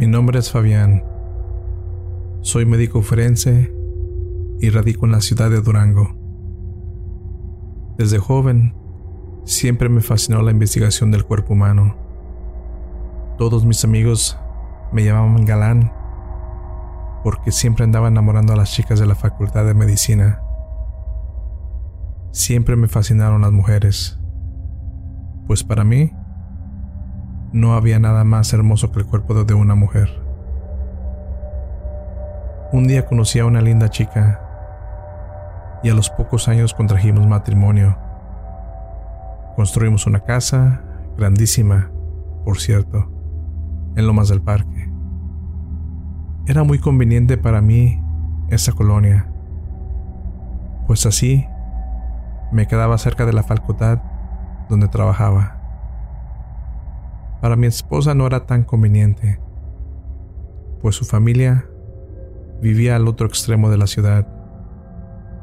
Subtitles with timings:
[0.00, 1.04] Mi nombre es Fabián.
[2.40, 3.70] Soy médico forense
[4.58, 6.16] y radico en la ciudad de Durango.
[7.98, 8.74] Desde joven,
[9.44, 11.96] siempre me fascinó la investigación del cuerpo humano.
[13.36, 14.38] Todos mis amigos
[14.90, 15.92] me llamaban galán
[17.22, 20.40] porque siempre andaba enamorando a las chicas de la Facultad de Medicina.
[22.32, 24.18] Siempre me fascinaron las mujeres,
[25.46, 26.10] pues para mí
[27.52, 30.08] no había nada más hermoso que el cuerpo de una mujer.
[32.72, 34.40] Un día conocí a una linda chica
[35.82, 37.96] y a los pocos años contrajimos matrimonio.
[39.56, 40.82] Construimos una casa
[41.16, 41.90] grandísima,
[42.44, 43.10] por cierto,
[43.96, 44.90] en lo más del parque.
[46.46, 48.02] Era muy conveniente para mí
[48.48, 49.30] esa colonia,
[50.86, 51.46] pues así
[52.52, 54.00] me quedaba cerca de la facultad
[54.68, 55.59] donde trabajaba.
[57.40, 59.40] Para mi esposa no era tan conveniente,
[60.82, 61.66] pues su familia
[62.60, 64.28] vivía al otro extremo de la ciudad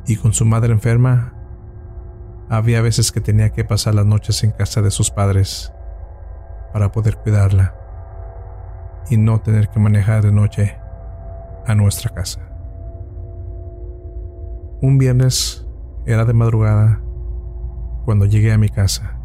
[0.05, 1.33] y con su madre enferma
[2.49, 5.73] había veces que tenía que pasar las noches en casa de sus padres
[6.71, 7.75] para poder cuidarla
[9.09, 10.77] y no tener que manejar de noche
[11.65, 12.41] a nuestra casa.
[14.81, 15.67] Un viernes
[16.05, 17.01] era de madrugada
[18.05, 19.16] cuando llegué a mi casa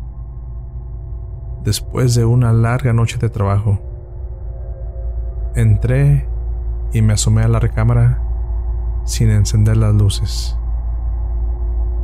[1.64, 3.80] después de una larga noche de trabajo.
[5.55, 6.27] Entré
[6.92, 8.20] y me asomé a la recámara
[9.05, 10.58] sin encender las luces.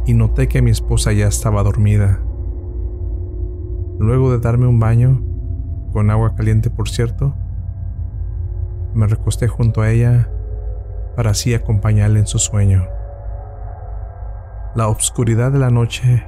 [0.06, 2.20] Y noté que mi esposa ya estaba dormida.
[3.98, 5.23] Luego de darme un baño,
[5.92, 7.34] con agua caliente por cierto,
[8.95, 10.31] me recosté junto a ella
[11.17, 12.84] para así acompañarle en su sueño.
[14.75, 16.25] La oscuridad de la noche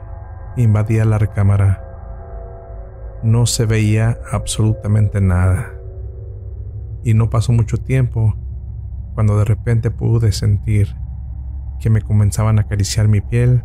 [0.56, 1.89] invadía la recámara
[3.23, 5.75] no se veía absolutamente nada.
[7.05, 8.35] Y no pasó mucho tiempo
[9.14, 10.97] cuando de repente pude sentir
[11.80, 13.64] que me comenzaban a acariciar mi piel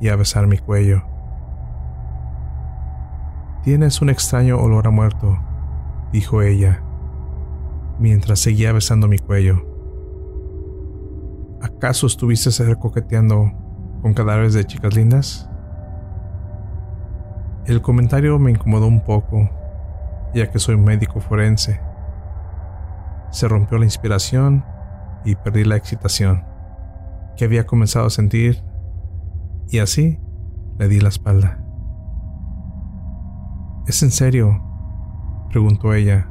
[0.00, 1.02] y a besar mi cuello.
[3.64, 5.38] Tienes un extraño olor a muerto,
[6.12, 6.82] dijo ella,
[7.98, 9.66] mientras seguía besando mi cuello.
[11.60, 13.52] ¿Acaso estuviste coqueteando
[14.00, 15.47] con cadáveres de chicas lindas?
[17.68, 19.50] El comentario me incomodó un poco,
[20.34, 21.78] ya que soy médico forense.
[23.30, 24.64] Se rompió la inspiración
[25.22, 26.46] y perdí la excitación
[27.36, 28.64] que había comenzado a sentir
[29.68, 30.18] y así
[30.78, 31.62] le di la espalda.
[33.86, 34.64] ¿Es en serio?
[35.50, 36.26] preguntó ella,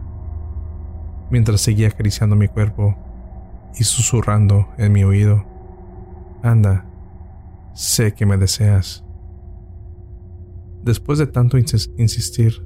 [1.29, 2.95] mientras seguía acariciando mi cuerpo
[3.75, 5.45] y susurrando en mi oído.
[6.41, 6.85] Anda,
[7.73, 9.06] sé que me deseas.
[10.87, 12.65] Después de tanto insistir,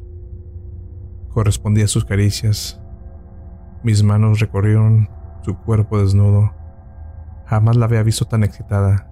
[1.29, 2.79] correspondí a sus caricias.
[3.83, 5.09] Mis manos recorrieron
[5.41, 6.53] su cuerpo desnudo.
[7.47, 9.11] Jamás la había visto tan excitada.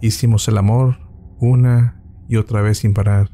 [0.00, 0.96] Hicimos el amor
[1.38, 3.30] una y otra vez sin parar.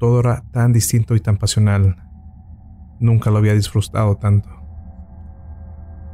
[0.00, 2.02] Todo era tan distinto y tan pasional.
[2.98, 4.48] Nunca lo había disfrutado tanto.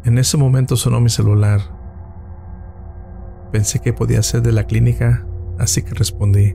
[0.04, 1.62] En ese momento sonó mi celular.
[3.50, 5.26] Pensé que podía ser de la clínica,
[5.58, 6.54] así que respondí.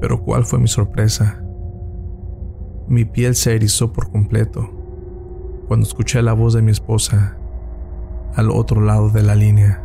[0.00, 1.42] Pero cuál fue mi sorpresa.
[2.86, 4.70] Mi piel se erizó por completo
[5.68, 7.36] cuando escuché la voz de mi esposa
[8.36, 9.82] al otro lado de la línea,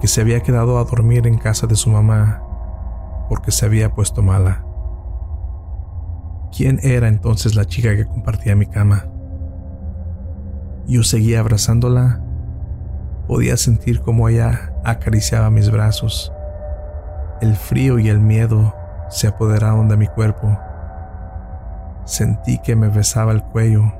[0.00, 2.42] que se había quedado a dormir en casa de su mamá
[3.28, 4.64] porque se había puesto mala.
[6.54, 9.06] ¿Quién era entonces la chica que compartía mi cama?
[10.86, 12.22] Yo seguía abrazándola.
[13.26, 16.32] Podía sentir cómo ella acariciaba mis brazos
[17.40, 18.74] el frío y el miedo
[19.08, 20.58] se apoderaron de mi cuerpo.
[22.04, 23.92] Sentí que me besaba el cuello,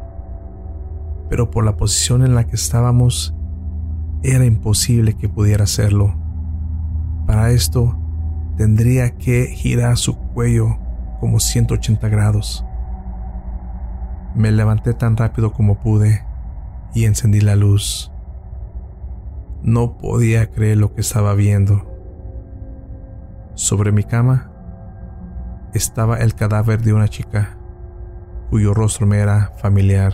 [1.29, 3.35] pero por la posición en la que estábamos,
[4.23, 6.15] era imposible que pudiera hacerlo.
[7.27, 7.99] Para esto,
[8.57, 10.79] tendría que girar su cuello
[11.21, 12.65] como 180 grados.
[14.35, 16.25] Me levanté tan rápido como pude
[16.95, 18.13] y encendí la luz.
[19.63, 21.96] No podía creer lo que estaba viendo.
[23.57, 24.51] Sobre mi cama
[25.73, 27.57] estaba el cadáver de una chica
[28.51, 30.13] cuyo rostro me era familiar.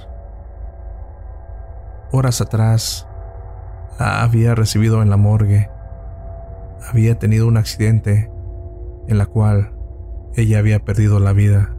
[2.13, 3.09] Horas atrás
[3.99, 5.69] la había recibido en la morgue.
[6.89, 8.31] Había tenido un accidente
[9.09, 9.73] en la cual
[10.37, 11.75] ella había perdido la vida.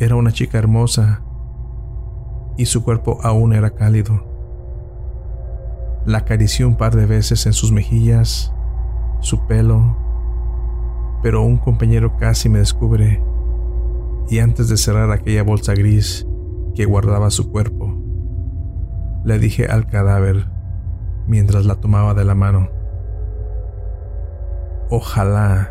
[0.00, 1.22] Era una chica hermosa
[2.56, 4.26] y su cuerpo aún era cálido.
[6.04, 8.52] La acarició un par de veces en sus mejillas
[9.22, 9.96] su pelo,
[11.22, 13.22] pero un compañero casi me descubre
[14.28, 16.26] y antes de cerrar aquella bolsa gris
[16.74, 17.94] que guardaba su cuerpo,
[19.24, 20.48] le dije al cadáver
[21.26, 22.68] mientras la tomaba de la mano,
[24.90, 25.70] ojalá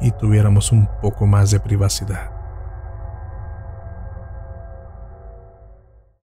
[0.00, 2.37] y tuviéramos un poco más de privacidad.